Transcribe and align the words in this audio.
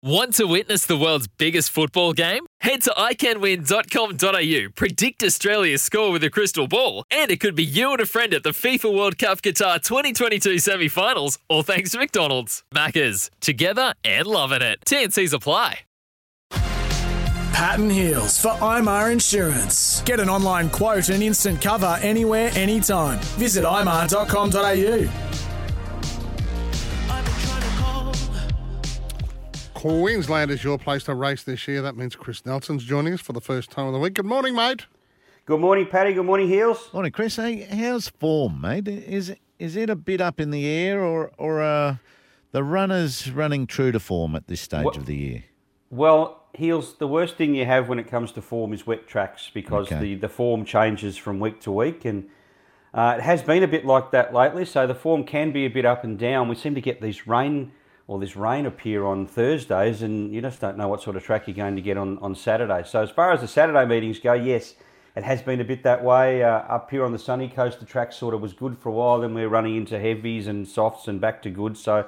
Want 0.00 0.34
to 0.34 0.44
witness 0.44 0.86
the 0.86 0.96
world's 0.96 1.26
biggest 1.26 1.70
football 1.70 2.12
game? 2.12 2.46
Head 2.60 2.82
to 2.82 2.90
iCanWin.com.au, 2.90 4.70
predict 4.76 5.24
Australia's 5.24 5.82
score 5.82 6.12
with 6.12 6.22
a 6.22 6.30
crystal 6.30 6.68
ball, 6.68 7.02
and 7.10 7.32
it 7.32 7.40
could 7.40 7.56
be 7.56 7.64
you 7.64 7.90
and 7.90 8.00
a 8.00 8.06
friend 8.06 8.32
at 8.32 8.44
the 8.44 8.50
FIFA 8.50 8.96
World 8.96 9.18
Cup 9.18 9.42
Qatar 9.42 9.82
2022 9.82 10.60
semi 10.60 10.86
finals, 10.86 11.40
all 11.48 11.64
thanks 11.64 11.90
to 11.90 11.98
McDonald's. 11.98 12.62
Maccas, 12.72 13.28
together 13.40 13.92
and 14.04 14.28
loving 14.28 14.62
it. 14.62 14.78
TNC's 14.86 15.32
apply. 15.32 15.80
Patton 16.52 17.90
Heels 17.90 18.40
for 18.40 18.52
IMAR 18.60 19.10
Insurance. 19.10 20.02
Get 20.02 20.20
an 20.20 20.28
online 20.28 20.70
quote 20.70 21.08
and 21.08 21.24
instant 21.24 21.60
cover 21.60 21.98
anywhere, 22.02 22.52
anytime. 22.54 23.18
Visit 23.36 23.64
imar.com.au. 23.64 25.47
Queensland 29.78 30.50
is 30.50 30.64
your 30.64 30.76
place 30.76 31.04
to 31.04 31.14
race 31.14 31.44
this 31.44 31.68
year. 31.68 31.80
That 31.82 31.96
means 31.96 32.16
Chris 32.16 32.44
Nelson's 32.44 32.82
joining 32.82 33.14
us 33.14 33.20
for 33.20 33.32
the 33.32 33.40
first 33.40 33.70
time 33.70 33.86
of 33.86 33.92
the 33.92 34.00
week. 34.00 34.14
Good 34.14 34.26
morning, 34.26 34.56
mate. 34.56 34.86
Good 35.46 35.60
morning, 35.60 35.86
Paddy. 35.86 36.12
Good 36.14 36.26
morning, 36.26 36.48
Heels. 36.48 36.90
Morning, 36.92 37.12
Chris. 37.12 37.36
Hey, 37.36 37.60
how's 37.60 38.08
form, 38.08 38.60
mate? 38.60 38.88
Is 38.88 39.36
is 39.60 39.76
it 39.76 39.88
a 39.88 39.94
bit 39.94 40.20
up 40.20 40.40
in 40.40 40.50
the 40.50 40.66
air, 40.66 41.00
or 41.04 41.30
or 41.38 41.62
uh, 41.62 41.96
the 42.50 42.64
runners 42.64 43.30
running 43.30 43.68
true 43.68 43.92
to 43.92 44.00
form 44.00 44.34
at 44.34 44.48
this 44.48 44.60
stage 44.60 44.84
What- 44.84 44.96
of 44.96 45.06
the 45.06 45.14
year? 45.14 45.44
Well, 45.90 46.42
Heels, 46.54 46.96
the 46.98 47.06
worst 47.06 47.36
thing 47.36 47.54
you 47.54 47.64
have 47.64 47.88
when 47.88 48.00
it 48.00 48.08
comes 48.08 48.32
to 48.32 48.42
form 48.42 48.72
is 48.72 48.84
wet 48.84 49.06
tracks 49.06 49.48
because 49.54 49.86
Okay. 49.86 50.00
the, 50.00 50.14
the 50.16 50.28
form 50.28 50.64
changes 50.64 51.16
from 51.16 51.38
week 51.38 51.60
to 51.60 51.70
week. 51.70 52.04
And 52.04 52.28
uh, 52.92 53.14
it 53.18 53.22
has 53.22 53.42
been 53.44 53.62
a 53.62 53.68
bit 53.68 53.86
like 53.86 54.10
that 54.10 54.34
lately. 54.34 54.64
So 54.64 54.88
the 54.88 54.94
form 54.96 55.22
can 55.22 55.52
be 55.52 55.64
a 55.66 55.70
bit 55.70 55.84
up 55.86 56.02
and 56.02 56.18
down. 56.18 56.48
We 56.48 56.56
seem 56.56 56.74
to 56.74 56.80
get 56.80 57.00
these 57.00 57.28
rain 57.28 57.70
or 58.08 58.18
this 58.18 58.34
rain 58.34 58.66
appear 58.66 59.04
on 59.04 59.26
Thursdays, 59.26 60.02
and 60.02 60.34
you 60.34 60.40
just 60.40 60.60
don't 60.60 60.76
know 60.78 60.88
what 60.88 61.02
sort 61.02 61.14
of 61.14 61.22
track 61.22 61.46
you're 61.46 61.54
going 61.54 61.76
to 61.76 61.82
get 61.82 61.96
on, 61.96 62.18
on 62.18 62.34
Saturday. 62.34 62.82
So 62.84 63.02
as 63.02 63.10
far 63.10 63.30
as 63.32 63.42
the 63.42 63.46
Saturday 63.48 63.84
meetings 63.84 64.18
go, 64.18 64.32
yes, 64.32 64.74
it 65.14 65.22
has 65.24 65.42
been 65.42 65.60
a 65.60 65.64
bit 65.64 65.82
that 65.82 66.02
way. 66.02 66.42
Uh, 66.42 66.48
up 66.48 66.90
here 66.90 67.04
on 67.04 67.12
the 67.12 67.18
sunny 67.18 67.48
coast, 67.48 67.80
the 67.80 67.86
track 67.86 68.12
sort 68.12 68.32
of 68.34 68.40
was 68.40 68.54
good 68.54 68.78
for 68.78 68.88
a 68.88 68.92
while. 68.92 69.20
Then 69.20 69.34
we're 69.34 69.48
running 69.48 69.76
into 69.76 70.00
heavies 70.00 70.46
and 70.46 70.66
softs 70.66 71.06
and 71.06 71.20
back 71.20 71.42
to 71.42 71.50
good. 71.50 71.76
So 71.76 72.06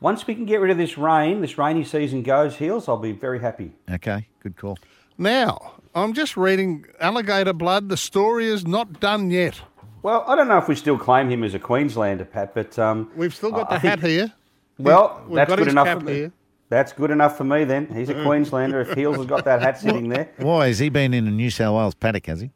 once 0.00 0.24
we 0.26 0.36
can 0.36 0.44
get 0.44 0.60
rid 0.60 0.70
of 0.70 0.76
this 0.78 0.96
rain, 0.96 1.40
this 1.40 1.58
rainy 1.58 1.82
season 1.84 2.22
goes, 2.22 2.56
Heels, 2.56 2.88
I'll 2.88 2.96
be 2.96 3.12
very 3.12 3.40
happy. 3.40 3.72
Okay, 3.90 4.28
good 4.40 4.56
call. 4.56 4.78
Now, 5.18 5.72
I'm 5.96 6.12
just 6.12 6.36
reading 6.36 6.84
Alligator 7.00 7.52
Blood. 7.52 7.88
The 7.88 7.96
story 7.96 8.46
is 8.46 8.64
not 8.66 9.00
done 9.00 9.30
yet. 9.32 9.60
Well, 10.02 10.22
I 10.28 10.36
don't 10.36 10.46
know 10.48 10.58
if 10.58 10.68
we 10.68 10.76
still 10.76 10.98
claim 10.98 11.28
him 11.30 11.42
as 11.42 11.54
a 11.54 11.58
Queenslander, 11.58 12.24
Pat, 12.26 12.54
but 12.54 12.78
um, 12.78 13.10
We've 13.16 13.34
still 13.34 13.50
got 13.50 13.72
I 13.72 13.76
the 13.76 13.80
think- 13.80 14.00
hat 14.00 14.08
here. 14.08 14.32
Well, 14.78 15.22
We've 15.26 15.36
that's 15.36 15.54
good 15.54 15.68
enough 15.68 15.88
for 15.88 16.00
me. 16.00 16.30
That's 16.68 16.92
good 16.92 17.10
enough 17.10 17.36
for 17.36 17.44
me 17.44 17.64
then. 17.64 17.86
He's 17.94 18.08
a 18.08 18.22
Queenslander 18.24 18.80
if 18.80 18.94
Heels 18.94 19.16
has 19.16 19.26
got 19.26 19.44
that 19.44 19.62
hat 19.62 19.78
sitting 19.80 20.08
there. 20.08 20.30
Why 20.38 20.68
has 20.68 20.78
he 20.78 20.88
been 20.88 21.14
in 21.14 21.26
a 21.28 21.30
New 21.30 21.50
South 21.50 21.76
Wales 21.76 21.94
paddock? 21.94 22.26
Has 22.26 22.40
he? 22.40 22.50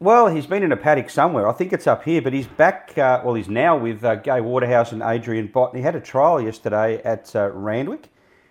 Well, 0.00 0.28
he's 0.28 0.46
been 0.46 0.62
in 0.62 0.70
a 0.70 0.76
paddock 0.76 1.10
somewhere. 1.10 1.48
I 1.48 1.52
think 1.52 1.72
it's 1.72 1.88
up 1.88 2.04
here, 2.04 2.22
but 2.22 2.32
he's 2.32 2.46
back. 2.46 2.96
Uh, 2.96 3.20
well, 3.24 3.34
he's 3.34 3.48
now 3.48 3.76
with 3.76 4.04
uh, 4.04 4.14
Gay 4.14 4.40
Waterhouse 4.40 4.92
and 4.92 5.02
Adrian 5.02 5.48
Bott. 5.48 5.72
And 5.72 5.78
he 5.78 5.82
had 5.82 5.96
a 5.96 6.00
trial 6.00 6.40
yesterday 6.40 7.02
at 7.02 7.34
uh, 7.34 7.50
Randwick, 7.50 8.08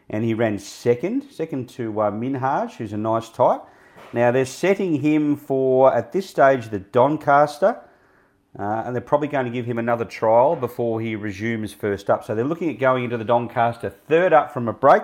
and 0.10 0.26
he 0.26 0.34
ran 0.34 0.60
second, 0.60 1.24
second 1.32 1.70
to 1.70 2.02
uh, 2.02 2.12
Minhaj, 2.12 2.74
who's 2.74 2.92
a 2.92 2.98
nice 2.98 3.30
type. 3.30 3.62
Now 4.12 4.32
they're 4.32 4.46
setting 4.46 5.02
him 5.02 5.38
for 5.38 5.94
at 5.94 6.12
this 6.12 6.30
stage 6.30 6.70
the 6.70 6.80
Doncaster, 6.80 7.80
uh, 8.58 8.84
and 8.86 8.96
they're 8.96 9.02
probably 9.02 9.28
going 9.28 9.46
to 9.46 9.52
give 9.52 9.66
him 9.66 9.78
another 9.78 10.06
trial 10.06 10.56
before 10.56 11.00
he 11.00 11.16
resumes 11.16 11.74
first 11.74 12.10
up. 12.10 12.24
So 12.24 12.34
they're 12.34 12.44
looking 12.44 12.70
at 12.70 12.80
going 12.80 13.04
into 13.04 13.18
the 13.18 13.24
Doncaster 13.24 13.90
third 13.90 14.34
up 14.34 14.52
from 14.52 14.68
a 14.68 14.74
break. 14.74 15.04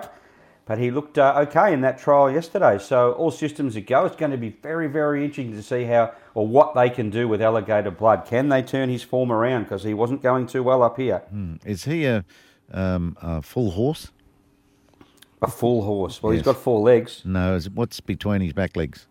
But 0.66 0.78
he 0.78 0.90
looked 0.90 1.18
uh, 1.18 1.44
okay 1.48 1.74
in 1.74 1.82
that 1.82 1.98
trial 1.98 2.30
yesterday. 2.30 2.78
So 2.78 3.12
all 3.12 3.30
systems 3.30 3.76
are 3.76 3.82
go. 3.82 4.06
It's 4.06 4.16
going 4.16 4.30
to 4.30 4.38
be 4.38 4.48
very, 4.48 4.88
very 4.88 5.22
interesting 5.22 5.52
to 5.52 5.62
see 5.62 5.84
how 5.84 6.14
or 6.34 6.46
what 6.46 6.74
they 6.74 6.88
can 6.88 7.10
do 7.10 7.28
with 7.28 7.42
Alligator 7.42 7.90
Blood. 7.90 8.24
Can 8.26 8.48
they 8.48 8.62
turn 8.62 8.88
his 8.88 9.02
form 9.02 9.30
around? 9.30 9.64
Because 9.64 9.82
he 9.82 9.92
wasn't 9.92 10.22
going 10.22 10.46
too 10.46 10.62
well 10.62 10.82
up 10.82 10.96
here. 10.96 11.22
Is 11.66 11.84
he 11.84 12.06
a, 12.06 12.24
um, 12.72 13.16
a 13.20 13.42
full 13.42 13.72
horse? 13.72 14.10
A 15.42 15.48
full 15.48 15.82
horse. 15.82 16.22
Well, 16.22 16.32
he's 16.32 16.42
got 16.42 16.56
four 16.56 16.80
legs. 16.80 17.20
No. 17.26 17.60
What's 17.74 18.00
between 18.00 18.40
his 18.40 18.54
back 18.54 18.74
legs? 18.74 19.06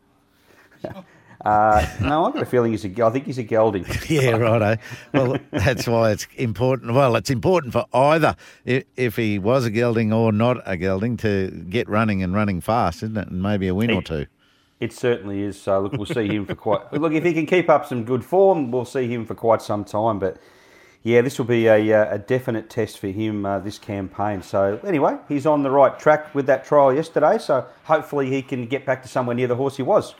Uh, 1.44 1.86
no, 2.00 2.26
I've 2.26 2.34
got 2.34 2.44
a 2.44 2.46
feeling 2.46 2.72
he's 2.72 2.86
a. 2.86 3.06
I 3.06 3.10
think 3.10 3.26
he's 3.26 3.38
a 3.38 3.44
gelding. 3.44 3.86
Yeah, 4.08 4.32
righto. 4.32 4.82
Well, 5.14 5.38
that's 5.52 5.88
why 5.88 6.12
it's 6.12 6.28
important. 6.38 6.94
Well, 6.94 7.16
it's 7.16 7.30
important 7.30 7.74
for 7.74 7.86
either 7.94 8.36
if, 8.64 8.84
if 8.96 9.16
he 9.16 9.40
was 9.40 9.66
a 9.66 9.72
gelding 9.72 10.14
or 10.14 10.32
not 10.32 10.58
a 10.66 10.78
gelding 10.78 11.18
to 11.18 11.50
get 11.70 11.90
running 11.90 12.22
and 12.22 12.34
running 12.34 12.62
fast, 12.62 13.04
isn't 13.04 13.18
it? 13.18 13.28
And 13.28 13.42
maybe 13.42 13.68
a 13.68 13.76
win 13.76 13.92
or 13.92 14.02
two. 14.02 14.28
It 14.80 14.94
certainly 14.94 15.42
is. 15.42 15.60
So 15.60 15.82
look, 15.82 15.94
we'll 15.94 16.06
see 16.06 16.28
him 16.28 16.46
for 16.46 16.56
quite. 16.56 16.94
Look, 16.94 17.14
if 17.14 17.24
he 17.24 17.34
can 17.34 17.46
keep 17.46 17.70
up 17.70 17.86
some 17.86 18.04
good 18.04 18.24
form, 18.24 18.72
we'll 18.72 18.86
see 18.86 19.08
him 19.08 19.26
for 19.26 19.36
quite 19.36 19.62
some 19.62 19.84
time. 19.84 20.20
But 20.20 20.38
yeah, 21.04 21.22
this 21.22 21.38
will 21.38 21.46
be 21.46 21.68
a, 21.68 21.94
uh, 21.94 22.16
a 22.16 22.20
definite 22.20 22.70
test 22.70 23.00
for 23.00 23.08
him 23.08 23.46
uh, 23.46 23.60
this 23.60 23.78
campaign. 23.78 24.42
So 24.42 24.80
anyway, 24.86 25.18
he's 25.28 25.46
on 25.46 25.64
the 25.64 25.72
right 25.72 25.98
track 26.00 26.34
with 26.36 26.46
that 26.48 26.66
trial 26.66 26.94
yesterday. 26.94 27.38
So 27.38 27.66
hopefully 27.84 28.30
he 28.30 28.42
can 28.42 28.68
get 28.68 28.86
back 28.86 29.02
to 29.04 29.08
somewhere 29.10 29.36
near 29.36 29.48
the 29.48 29.56
horse 29.56 29.78
he 29.78 29.84
was. 29.84 30.16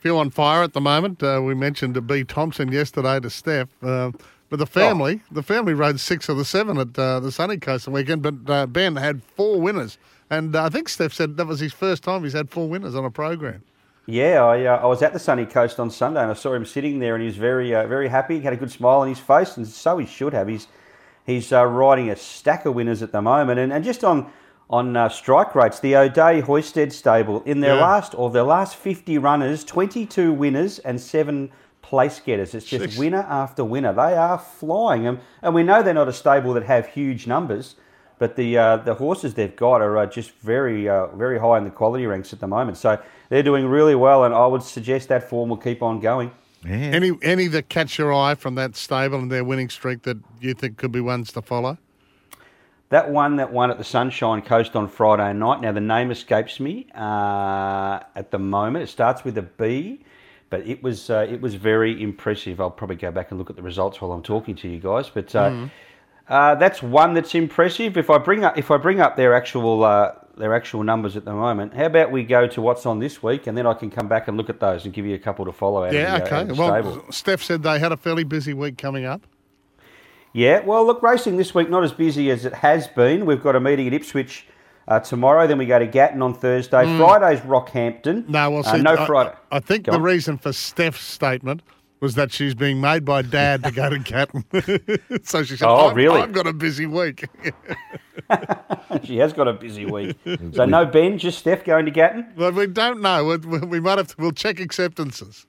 Feel 0.00 0.18
on 0.18 0.30
fire 0.30 0.62
at 0.62 0.72
the 0.72 0.80
moment. 0.80 1.22
Uh, 1.22 1.40
we 1.44 1.54
mentioned 1.54 1.94
to 1.94 2.00
B 2.00 2.22
Thompson 2.24 2.70
yesterday 2.70 3.18
to 3.20 3.30
Steph. 3.30 3.68
Uh, 3.82 4.12
but 4.48 4.56
Oh. 4.56 4.56
the 4.58 4.66
family, 4.66 5.22
the 5.30 5.42
family 5.42 5.74
rode 5.74 5.98
six 5.98 6.28
of 6.28 6.36
the 6.36 6.44
seven 6.44 6.78
at 6.78 6.96
uh, 6.98 7.18
the 7.18 7.32
Sunny 7.32 7.56
Coast 7.56 7.86
the 7.86 7.90
weekend. 7.90 8.22
But 8.22 8.34
uh, 8.48 8.66
Ben 8.66 8.94
had 8.96 9.22
four 9.36 9.60
winners, 9.60 9.98
and 10.30 10.54
uh, 10.54 10.64
I 10.64 10.68
think 10.68 10.88
Steph 10.88 11.12
said 11.12 11.36
that 11.36 11.46
was 11.46 11.58
his 11.60 11.72
first 11.72 12.04
time 12.04 12.22
he's 12.22 12.32
had 12.34 12.50
four 12.50 12.68
winners 12.68 12.94
on 12.94 13.04
a 13.04 13.10
program. 13.10 13.62
Yeah, 14.08 14.44
I, 14.44 14.64
uh, 14.66 14.76
I 14.76 14.86
was 14.86 15.02
at 15.02 15.12
the 15.12 15.18
sunny 15.18 15.46
coast 15.46 15.80
on 15.80 15.90
Sunday 15.90 16.22
and 16.22 16.30
I 16.30 16.34
saw 16.34 16.54
him 16.54 16.64
sitting 16.64 17.00
there 17.00 17.16
and 17.16 17.22
he 17.22 17.26
was 17.26 17.36
very 17.36 17.74
uh, 17.74 17.88
very 17.88 18.06
happy. 18.06 18.36
He 18.38 18.42
had 18.42 18.52
a 18.52 18.56
good 18.56 18.70
smile 18.70 19.00
on 19.00 19.08
his 19.08 19.18
face 19.18 19.56
and 19.56 19.66
so 19.66 19.98
he 19.98 20.06
should 20.06 20.32
have. 20.32 20.46
He's 20.46 20.68
he's 21.26 21.52
uh, 21.52 21.64
riding 21.66 22.08
a 22.10 22.14
stack 22.14 22.66
of 22.66 22.74
winners 22.76 23.02
at 23.02 23.10
the 23.10 23.20
moment 23.20 23.58
and, 23.58 23.72
and 23.72 23.84
just 23.84 24.04
on 24.04 24.30
on 24.68 24.96
uh, 24.96 25.08
strike 25.08 25.54
rates, 25.54 25.80
the 25.80 25.94
O'Dea 25.96 26.42
Hoysted 26.42 26.92
stable 26.92 27.42
in 27.44 27.60
their 27.60 27.76
Yeah. 27.76 27.82
last 27.82 28.14
or 28.16 28.30
their 28.30 28.42
last 28.42 28.76
fifty 28.76 29.16
runners, 29.18 29.64
twenty 29.64 30.06
two 30.06 30.32
winners 30.32 30.78
and 30.80 31.00
seven 31.00 31.50
place 31.82 32.18
getters. 32.18 32.52
It's 32.54 32.66
just 32.66 32.84
Jeez. 32.84 32.98
winner 32.98 33.24
after 33.28 33.64
winner. 33.64 33.92
They 33.92 34.16
are 34.16 34.38
flying 34.38 35.06
and, 35.06 35.20
and 35.40 35.54
we 35.54 35.62
know 35.62 35.82
they're 35.82 35.94
not 35.94 36.08
a 36.08 36.12
stable 36.12 36.52
that 36.54 36.64
have 36.64 36.88
huge 36.88 37.26
numbers. 37.28 37.76
But 38.18 38.34
the 38.36 38.56
uh, 38.56 38.76
the 38.78 38.94
horses 38.94 39.34
they've 39.34 39.54
got 39.54 39.82
are 39.82 39.98
uh, 39.98 40.06
just 40.06 40.30
very 40.40 40.88
uh, 40.88 41.08
very 41.08 41.38
high 41.38 41.58
in 41.58 41.64
the 41.64 41.70
quality 41.70 42.06
ranks 42.06 42.32
at 42.32 42.40
the 42.40 42.46
moment. 42.46 42.78
So 42.78 42.98
they're 43.28 43.42
doing 43.42 43.66
really 43.66 43.94
well, 43.94 44.24
and 44.24 44.34
I 44.34 44.46
would 44.46 44.62
suggest 44.62 45.08
that 45.08 45.28
form 45.28 45.50
will 45.50 45.58
keep 45.58 45.82
on 45.82 46.00
going. 46.00 46.30
Yeah. 46.64 46.76
Any 46.76 47.12
any 47.22 47.46
that 47.48 47.68
catch 47.68 47.98
your 47.98 48.14
eye 48.14 48.34
from 48.34 48.54
that 48.54 48.74
stable 48.74 49.18
and 49.18 49.30
their 49.30 49.44
winning 49.44 49.68
streak 49.68 50.02
that 50.04 50.16
you 50.40 50.54
think 50.54 50.78
could 50.78 50.92
be 50.92 51.00
ones 51.00 51.30
to 51.32 51.42
follow? 51.42 51.76
That 52.90 53.10
one 53.10 53.36
that 53.36 53.52
won 53.52 53.72
at 53.72 53.78
the 53.78 53.84
Sunshine 53.84 54.42
Coast 54.42 54.76
on 54.76 54.88
Friday 54.88 55.32
night. 55.32 55.60
Now 55.60 55.72
the 55.72 55.80
name 55.80 56.12
escapes 56.12 56.60
me 56.60 56.86
uh, 56.94 58.00
at 58.14 58.30
the 58.30 58.38
moment. 58.38 58.84
It 58.84 58.88
starts 58.88 59.24
with 59.24 59.36
a 59.38 59.42
B, 59.42 60.04
but 60.50 60.60
it 60.60 60.84
was 60.84 61.10
uh, 61.10 61.26
it 61.28 61.40
was 61.40 61.56
very 61.56 62.00
impressive. 62.00 62.60
I'll 62.60 62.70
probably 62.70 62.96
go 62.96 63.10
back 63.10 63.30
and 63.30 63.38
look 63.38 63.50
at 63.50 63.56
the 63.56 63.62
results 63.62 64.00
while 64.00 64.12
I'm 64.12 64.22
talking 64.22 64.54
to 64.56 64.68
you 64.68 64.78
guys. 64.78 65.10
But 65.12 65.34
uh, 65.34 65.66
uh, 66.28 66.54
that's 66.54 66.80
one 66.80 67.14
that's 67.14 67.34
impressive. 67.34 67.96
If 67.96 68.08
I 68.08 68.18
bring 68.18 68.44
up 68.44 68.56
if 68.56 68.70
I 68.70 68.76
bring 68.76 69.00
up 69.00 69.16
their 69.16 69.34
actual 69.34 69.82
uh, 69.82 70.12
their 70.36 70.54
actual 70.54 70.84
numbers 70.84 71.16
at 71.16 71.24
the 71.24 71.32
moment, 71.32 71.74
how 71.74 71.86
about 71.86 72.12
we 72.12 72.22
go 72.22 72.46
to 72.46 72.62
what's 72.62 72.86
on 72.86 73.00
this 73.00 73.20
week, 73.20 73.48
and 73.48 73.58
then 73.58 73.66
I 73.66 73.74
can 73.74 73.90
come 73.90 74.06
back 74.06 74.28
and 74.28 74.36
look 74.36 74.48
at 74.48 74.60
those 74.60 74.84
and 74.84 74.94
give 74.94 75.06
you 75.06 75.16
a 75.16 75.18
couple 75.18 75.44
to 75.46 75.52
follow 75.52 75.84
out. 75.84 75.92
Yeah, 75.92 76.20
the, 76.20 76.36
uh, 76.36 76.42
okay. 76.44 76.52
Well. 76.52 77.04
Steph 77.10 77.42
said 77.42 77.64
they 77.64 77.80
had 77.80 77.90
a 77.90 77.96
fairly 77.96 78.22
busy 78.22 78.54
week 78.54 78.78
coming 78.78 79.04
up. 79.04 79.26
Yeah, 80.36 80.60
well, 80.60 80.84
look, 80.86 81.02
racing 81.02 81.38
this 81.38 81.54
week 81.54 81.70
not 81.70 81.82
as 81.82 81.92
busy 81.92 82.30
as 82.30 82.44
it 82.44 82.52
has 82.52 82.86
been. 82.88 83.24
We've 83.24 83.42
got 83.42 83.56
a 83.56 83.60
meeting 83.60 83.86
at 83.86 83.94
Ipswich 83.94 84.46
uh, 84.86 85.00
tomorrow. 85.00 85.46
Then 85.46 85.56
we 85.56 85.64
go 85.64 85.78
to 85.78 85.86
Gatton 85.86 86.20
on 86.20 86.34
Thursday. 86.34 86.84
Friday's 86.98 87.40
Rockhampton. 87.40 88.28
No, 88.28 88.50
well, 88.50 88.66
Uh, 88.68 88.76
no 88.76 88.96
I, 88.96 89.06
Friday. 89.06 89.34
I 89.50 89.60
think 89.60 89.86
Go 89.86 89.92
the 89.92 89.96
on. 89.98 90.02
reason 90.04 90.36
for 90.36 90.52
Steph's 90.52 91.00
statement 91.00 91.62
was 92.00 92.16
that 92.16 92.30
she's 92.32 92.54
being 92.54 92.82
made 92.82 93.02
by 93.02 93.22
Dad 93.22 93.64
to 93.64 93.70
go 93.70 93.88
to 93.88 93.98
Gatton. 93.98 94.44
so 95.24 95.42
she 95.42 95.56
said, 95.56 95.66
Oh, 95.66 95.94
really? 95.94 96.20
I've 96.20 96.32
got 96.32 96.46
a 96.46 96.52
busy 96.52 96.84
week. 96.84 97.24
she 99.04 99.16
has 99.16 99.32
got 99.32 99.48
a 99.48 99.54
busy 99.54 99.86
week. 99.86 100.18
so 100.52 100.66
no 100.66 100.84
Ben, 100.84 101.16
just 101.16 101.38
Steph 101.38 101.64
going 101.64 101.86
to 101.86 101.90
Gatton. 101.90 102.26
but 102.36 102.52
we 102.52 102.66
don't 102.66 103.00
know. 103.00 103.24
We, 103.24 103.58
we 103.60 103.80
might 103.80 103.96
have 103.96 104.08
to, 104.08 104.14
we'll 104.18 104.32
check 104.32 104.60
acceptances. 104.60 105.46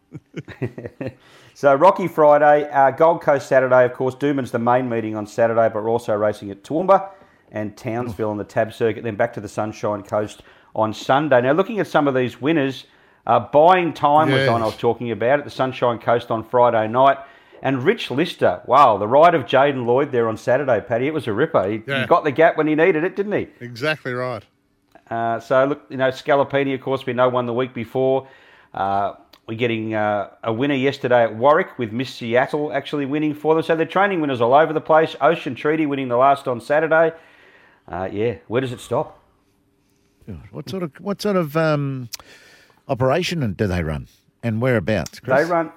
So 1.58 1.74
Rocky 1.74 2.08
Friday, 2.08 2.70
uh, 2.70 2.92
Gold 2.92 3.22
Coast 3.22 3.48
Saturday, 3.48 3.84
of 3.84 3.94
course. 3.94 4.14
Doomben's 4.14 4.52
the 4.52 4.60
main 4.60 4.88
meeting 4.88 5.16
on 5.16 5.26
Saturday, 5.26 5.74
but 5.74 5.82
we're 5.82 5.90
also 5.90 6.14
racing 6.14 6.52
at 6.52 6.64
Toowoomba 6.64 7.10
and 7.52 7.76
Townsville 7.76 8.30
on 8.30 8.38
the 8.38 8.44
Tab 8.44 8.72
Circuit. 8.72 9.04
Then 9.04 9.16
back 9.16 9.34
to 9.34 9.42
the 9.42 9.48
Sunshine 9.48 10.04
Coast 10.04 10.44
on 10.76 10.94
Sunday. 10.94 11.42
Now, 11.42 11.54
looking 11.54 11.80
at 11.80 11.88
some 11.88 12.08
of 12.08 12.14
these 12.14 12.40
winners, 12.40 12.86
uh, 13.26 13.40
buying 13.40 13.92
time 13.92 14.30
was 14.32 14.48
on. 14.48 14.62
I 14.62 14.66
was 14.66 14.78
talking 14.78 15.10
about 15.10 15.40
at 15.40 15.46
the 15.46 15.50
Sunshine 15.50 15.98
Coast 15.98 16.30
on 16.30 16.44
Friday 16.44 16.88
night. 16.88 17.18
And 17.64 17.84
Rich 17.84 18.12
Lister, 18.12 18.62
wow, 18.68 19.00
the 19.00 19.08
ride 19.08 19.34
of 19.34 19.48
Jaden 19.48 19.88
Lloyd 19.88 20.12
there 20.12 20.30
on 20.30 20.38
Saturday, 20.38 20.80
Paddy, 20.80 21.08
it 21.08 21.14
was 21.16 21.26
a 21.26 21.34
ripper. 21.34 21.68
He, 21.68 21.82
Yeah. 21.88 22.02
he 22.02 22.06
got 22.06 22.24
the 22.24 22.32
gap 22.32 22.56
when 22.56 22.68
he 22.68 22.76
needed 22.76 23.04
it, 23.04 23.16
didn't 23.16 23.32
he? 23.32 23.48
Exactly 23.62 24.14
right. 24.14 24.44
Uh, 25.10 25.40
so 25.40 25.66
look, 25.66 25.88
you 25.90 25.98
know, 25.98 26.10
Scalapini, 26.10 26.76
of 26.76 26.82
course, 26.82 27.08
we 27.08 27.14
know 27.14 27.28
won 27.30 27.48
the 27.48 27.54
week 27.54 27.74
before. 27.74 28.28
Uh, 28.76 29.14
we're 29.48 29.58
getting 29.58 29.94
uh, 29.94 30.30
a 30.44 30.52
winner 30.52 30.76
yesterday 30.76 31.24
at 31.24 31.36
Warwick 31.36 31.78
with 31.80 31.94
Miss 31.94 32.14
Seattle 32.14 32.74
actually 32.74 33.06
winning 33.06 33.34
for 33.34 33.56
them. 33.56 33.64
So 33.64 33.76
they're 33.76 33.86
training 33.86 34.20
winners 34.20 34.42
all 34.42 34.54
over 34.54 34.74
the 34.74 34.82
place. 34.82 35.16
Ocean 35.22 35.56
Treaty 35.56 35.86
winning 35.86 36.10
the 36.10 36.18
last 36.18 36.48
on 36.48 36.60
Saturday. 36.60 37.14
Uh, 37.88 38.10
yeah, 38.12 38.36
where 38.48 38.60
does 38.60 38.74
it 38.74 38.82
stop? 38.82 39.24
What 40.52 40.70
sort 40.70 40.84
of 40.84 40.92
what 41.00 41.22
sort 41.22 41.38
of 41.38 41.56
um, 41.56 42.10
operation 42.90 43.54
do 43.54 43.66
they 43.66 43.82
run, 43.82 44.10
and 44.44 44.62
whereabouts? 44.62 45.22
Chris? 45.22 45.38
They 45.38 45.50
run. 45.50 45.72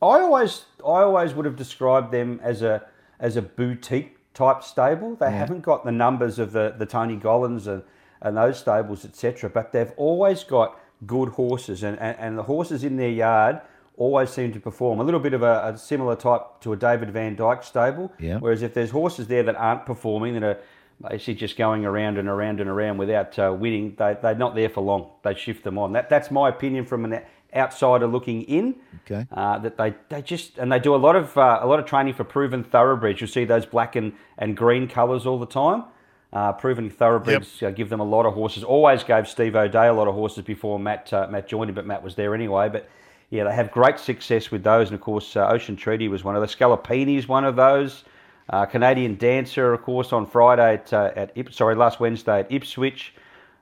I 0.00 0.20
always, 0.20 0.66
I 0.78 1.02
always 1.02 1.34
would 1.34 1.44
have 1.44 1.56
described 1.56 2.12
them 2.12 2.38
as 2.40 2.62
a 2.62 2.86
as 3.18 3.36
a 3.36 3.42
boutique 3.42 4.16
type 4.32 4.62
stable. 4.62 5.16
They 5.16 5.32
haven't 5.32 5.62
got 5.62 5.84
the 5.84 5.90
numbers 5.90 6.38
of 6.38 6.52
the 6.52 6.72
the 6.78 6.86
Tony 6.86 7.16
Gollans 7.16 7.66
and 7.66 7.82
and 8.22 8.36
those 8.36 8.60
stables, 8.60 9.04
etc. 9.04 9.50
But 9.50 9.72
they've 9.72 9.92
always 9.96 10.44
got 10.44 10.78
good 11.06 11.30
horses, 11.30 11.82
and, 11.82 11.98
and, 11.98 12.16
and 12.18 12.38
the 12.38 12.42
horses 12.42 12.84
in 12.84 12.96
their 12.96 13.10
yard 13.10 13.60
always 13.96 14.30
seem 14.30 14.52
to 14.52 14.60
perform. 14.60 14.98
A 15.00 15.04
little 15.04 15.20
bit 15.20 15.34
of 15.34 15.42
a, 15.42 15.72
a 15.74 15.78
similar 15.78 16.16
type 16.16 16.60
to 16.60 16.72
a 16.72 16.76
David 16.76 17.12
Vandyke 17.12 17.62
stable. 17.64 18.12
Yeah. 18.18 18.38
Whereas 18.38 18.62
if 18.62 18.72
there's 18.72 18.90
horses 18.90 19.26
there 19.26 19.42
that 19.42 19.56
aren't 19.56 19.84
performing, 19.84 20.34
that 20.34 20.42
are 20.42 20.58
basically 21.02 21.34
just 21.34 21.56
going 21.56 21.84
around 21.84 22.18
and 22.18 22.28
around 22.28 22.60
and 22.60 22.70
around 22.70 22.98
without 22.98 23.38
uh, 23.38 23.54
winning, 23.58 23.94
they, 23.98 24.16
they're 24.22 24.34
not 24.34 24.54
there 24.54 24.70
for 24.70 24.82
long. 24.82 25.10
They 25.22 25.34
shift 25.34 25.64
them 25.64 25.78
on. 25.78 25.92
That, 25.92 26.08
that's 26.08 26.30
my 26.30 26.48
opinion 26.48 26.86
from 26.86 27.04
an 27.04 27.20
outsider 27.54 28.06
looking 28.06 28.42
in. 28.42 28.76
Okay. 29.04 29.26
Uh, 29.30 29.58
that 29.58 29.76
they, 29.76 29.94
they 30.08 30.22
just 30.22 30.56
and 30.58 30.70
they 30.72 30.78
do 30.78 30.94
a 30.94 30.96
lot 30.96 31.16
of 31.16 31.36
uh, 31.36 31.58
a 31.60 31.66
lot 31.66 31.78
of 31.78 31.84
training 31.84 32.14
for 32.14 32.24
proven 32.24 32.64
thoroughbreds. 32.64 33.20
You'll 33.20 33.28
see 33.28 33.44
those 33.44 33.66
black 33.66 33.96
and, 33.96 34.12
and 34.38 34.56
green 34.56 34.88
colours 34.88 35.26
all 35.26 35.38
the 35.38 35.46
time. 35.46 35.84
Uh, 36.32 36.52
proven 36.52 36.88
thoroughbreds 36.88 37.60
uh, 37.62 37.70
give 37.70 37.88
them 37.88 37.98
a 37.98 38.04
lot 38.04 38.24
of 38.24 38.34
horses. 38.34 38.62
Always 38.62 39.02
gave 39.02 39.26
Steve 39.26 39.56
O'Dea 39.56 39.88
a 39.88 39.92
lot 39.92 40.06
of 40.06 40.14
horses 40.14 40.44
before 40.44 40.78
Matt 40.78 41.12
uh, 41.12 41.26
Matt 41.28 41.48
joined 41.48 41.70
him, 41.70 41.74
but 41.74 41.86
Matt 41.86 42.04
was 42.04 42.14
there 42.14 42.34
anyway. 42.36 42.68
But 42.68 42.88
yeah, 43.30 43.44
they 43.44 43.52
have 43.52 43.72
great 43.72 43.98
success 43.98 44.50
with 44.50 44.62
those. 44.62 44.88
And 44.90 44.94
of 44.94 45.00
course, 45.00 45.34
uh, 45.34 45.48
Ocean 45.48 45.74
Treaty 45.74 46.06
was 46.06 46.22
one 46.22 46.36
of 46.36 46.40
those. 46.42 46.54
Scalapini 46.54 47.18
is 47.18 47.26
one 47.26 47.44
of 47.44 47.56
those. 47.56 48.04
Uh, 48.48 48.64
Canadian 48.66 49.16
Dancer, 49.16 49.72
of 49.72 49.82
course, 49.82 50.12
on 50.12 50.26
Friday 50.26 50.74
at, 50.74 50.92
uh, 50.92 51.10
at 51.16 51.32
Ip- 51.36 51.52
sorry 51.52 51.74
last 51.74 51.98
Wednesday 52.00 52.40
at 52.40 52.52
Ipswich. 52.52 53.14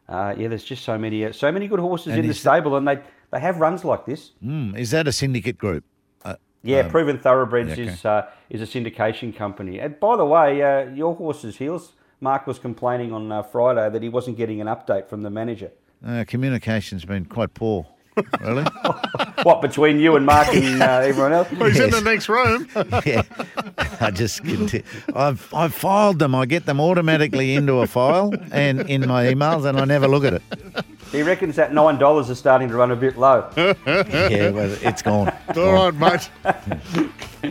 Uh, 0.08 0.34
yeah, 0.36 0.48
there's 0.48 0.64
just 0.64 0.84
so 0.84 0.98
many 0.98 1.24
uh, 1.24 1.32
so 1.32 1.52
many 1.52 1.68
good 1.68 1.80
horses 1.80 2.08
And 2.12 2.20
in 2.20 2.28
the 2.28 2.34
stable, 2.34 2.76
and 2.76 2.88
they 2.88 2.98
they 3.30 3.40
have 3.40 3.60
runs 3.60 3.84
like 3.84 4.06
this. 4.06 4.32
Mm, 4.44 4.78
is 4.78 4.90
that 4.90 5.06
a 5.06 5.12
syndicate 5.12 5.58
group? 5.58 5.84
Uh, 6.24 6.36
Yeah, 6.62 6.88
Proven 6.88 7.18
Thoroughbreds 7.18 7.72
okay. 7.72 7.84
is 7.84 8.04
uh, 8.04 8.28
is 8.50 8.60
a 8.62 8.66
syndication 8.66 9.34
company. 9.34 9.80
And 9.80 9.98
by 10.00 10.16
the 10.16 10.24
way, 10.24 10.62
uh, 10.62 10.90
your 10.94 11.14
horse's 11.14 11.56
heels. 11.56 11.92
Mark 12.20 12.46
was 12.46 12.58
complaining 12.58 13.12
on 13.12 13.30
uh, 13.30 13.42
Friday 13.42 13.88
that 13.90 14.02
he 14.02 14.08
wasn't 14.08 14.36
getting 14.36 14.60
an 14.60 14.66
update 14.66 15.08
from 15.08 15.22
the 15.22 15.30
manager. 15.30 15.70
uh, 16.06 16.24
communication's 16.26 17.04
been 17.04 17.24
quite 17.24 17.54
poor. 17.54 17.86
Really? 18.40 18.64
What 19.44 19.62
between 19.62 20.00
you 20.00 20.16
and 20.16 20.26
Mark 20.26 20.48
and 20.52 20.82
uh, 20.82 20.86
everyone 21.04 21.32
else? 21.32 21.48
Well, 21.52 21.68
he's 21.70 21.78
in 21.78 21.90
the 21.90 22.00
next 22.00 22.28
room. 22.28 22.68
yeah. 23.06 23.22
I 24.00 24.10
just 24.10 24.42
conti- 24.44 24.82
I've 25.14 25.54
I've 25.54 25.72
filed 25.72 26.18
them. 26.18 26.34
I 26.34 26.44
get 26.44 26.66
them 26.66 26.80
automatically 26.80 27.54
into 27.54 27.74
a 27.74 27.86
file 27.86 28.32
and 28.50 28.80
in 28.90 29.06
my 29.06 29.26
emails, 29.32 29.64
and 29.64 29.78
I 29.78 29.84
never 29.84 30.08
look 30.08 30.24
at 30.24 30.32
it. 30.34 30.42
He 31.12 31.22
reckons 31.22 31.54
that 31.54 31.72
nine 31.72 31.98
dollars 31.98 32.28
is 32.30 32.38
starting 32.38 32.68
to 32.68 32.74
run 32.74 32.90
a 32.90 32.96
bit 32.96 33.16
low. 33.16 33.48
Yeah, 33.56 34.50
well, 34.50 34.76
it's 34.82 35.02
gone. 35.02 35.32
All 35.56 35.90
right, 35.90 35.94
mate. 35.94 36.30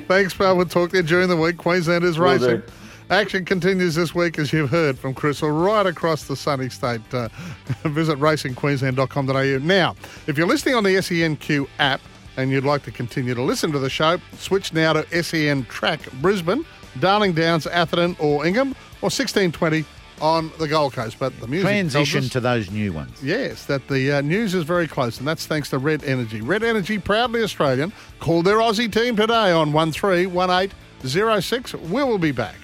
Thanks, 0.10 0.34
pal. 0.34 0.58
We'll 0.58 0.66
talk 0.66 0.90
to 0.92 0.98
you 0.98 1.04
during 1.04 1.30
the 1.30 1.38
week. 1.38 1.58
Queensland 1.58 2.04
is 2.04 2.20
Will 2.20 2.26
racing. 2.34 2.58
do. 2.58 2.64
Action 3.10 3.46
continues 3.46 3.96
this 3.96 4.14
week, 4.14 4.38
as 4.38 4.52
you've 4.52 4.70
heard 4.70 5.00
from 5.00 5.14
Crystal, 5.14 5.50
right 5.50 5.86
across 5.86 6.26
the 6.26 6.36
sunny 6.36 6.68
state. 6.68 7.00
Uh, 7.14 7.30
visit 7.84 8.20
racingqueensland.com.au. 8.20 9.60
Now, 9.66 9.96
if 10.28 10.38
you're 10.38 10.48
listening 10.48 10.76
on 10.76 10.84
the 10.84 10.96
SENQ 10.96 11.70
app 11.80 12.02
and 12.36 12.52
you'd 12.52 12.66
like 12.66 12.84
to 12.84 12.92
continue 12.92 13.34
to 13.34 13.42
listen 13.42 13.72
to 13.72 13.80
the 13.80 13.90
show, 13.90 14.18
switch 14.38 14.74
now 14.74 14.92
to 14.92 15.24
SEN 15.24 15.64
Track 15.66 16.02
Brisbane, 16.22 16.66
Darling 17.00 17.32
Downs, 17.32 17.66
Atherton, 17.66 18.18
or 18.20 18.46
Ingham, 18.46 18.72
or 19.02 19.08
1620 19.10 19.86
on 20.20 20.52
the 20.60 20.68
Gold 20.68 20.92
Coast. 20.92 21.18
But 21.18 21.40
the 21.40 21.48
music 21.48 21.66
Transition 21.66 22.26
us- 22.26 22.30
to 22.32 22.42
those 22.42 22.70
new 22.70 22.92
ones. 22.92 23.24
Yes, 23.24 23.68
that 23.68 23.88
the 23.88 24.12
uh, 24.12 24.20
news 24.22 24.54
is 24.54 24.66
very 24.66 24.88
close, 24.88 25.20
and 25.20 25.28
that's 25.28 25.46
thanks 25.46 25.70
to 25.70 25.78
Red 25.78 26.04
Energy. 26.04 26.42
Red 26.42 26.62
Energy, 26.62 27.00
proudly 27.00 27.42
Australian, 27.42 27.94
call 28.20 28.44
their 28.44 28.58
Aussie 28.58 28.92
team 28.92 29.16
today 29.16 29.54
on 29.54 29.72
131806. 29.72 31.74
We 31.76 32.04
will 32.04 32.18
be 32.18 32.34
back. 32.34 32.56